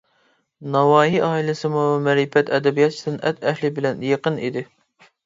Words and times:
ناۋايى 0.75 1.19
ئائىلىسىمۇ 1.27 1.83
مەرىپەت، 2.07 2.49
ئەدەبىيات-سەنئەت 2.59 3.45
ئەھلى 3.51 3.71
بىلەن 3.77 4.03
يېقىن 4.09 4.41
ئىدى. 4.49 4.65